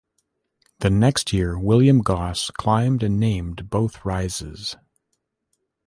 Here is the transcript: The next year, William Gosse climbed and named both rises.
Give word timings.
The 0.79 0.89
next 0.89 1.31
year, 1.31 1.59
William 1.59 1.99
Gosse 2.01 2.49
climbed 2.57 3.03
and 3.03 3.19
named 3.19 3.69
both 3.69 4.03
rises. 4.03 4.75